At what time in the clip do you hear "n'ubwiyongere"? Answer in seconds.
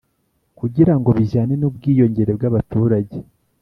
1.57-2.31